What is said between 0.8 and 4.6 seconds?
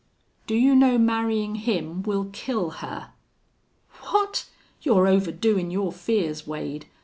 marryin' him will kill her?" "What!...